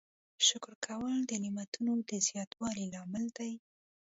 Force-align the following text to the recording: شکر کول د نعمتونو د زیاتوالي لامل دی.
شکر 0.47 0.73
کول 0.85 1.15
د 1.25 1.31
نعمتونو 1.43 1.93
د 2.09 2.11
زیاتوالي 2.27 2.85
لامل 2.93 3.25
دی. 3.37 3.51